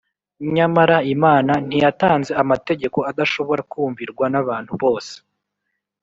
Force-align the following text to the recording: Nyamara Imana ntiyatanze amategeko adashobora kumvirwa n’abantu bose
Nyamara 0.55 0.97
Imana 1.13 1.53
ntiyatanze 1.67 2.31
amategeko 2.43 2.97
adashobora 3.11 3.61
kumvirwa 3.71 4.25
n’abantu 4.33 4.73
bose 4.81 5.13